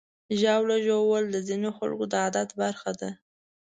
[0.39, 3.09] ژاوله ژوول د ځینو خلکو د عادت برخه ده.